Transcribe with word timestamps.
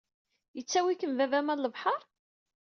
Yettawi-kem 0.55 1.17
baba-m 1.17 1.51
ɣer 1.51 1.59
lebḥer? 1.59 2.01